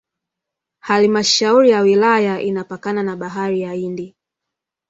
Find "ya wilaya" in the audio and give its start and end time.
1.69-2.41